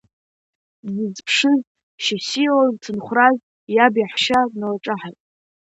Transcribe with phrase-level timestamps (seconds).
[0.85, 1.61] Дзызԥшыз
[2.03, 3.37] Шьасиа лцынхәрас,
[3.75, 5.19] иаб иаҳәшьа дналҿаҳаит.